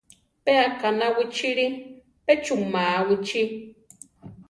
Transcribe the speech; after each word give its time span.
Pe 0.43 0.51
aʼkaná 0.65 1.05
wichíli, 1.17 1.65
pe 2.25 2.33
chuʼmáa 2.45 2.97
wichí. 3.07 3.41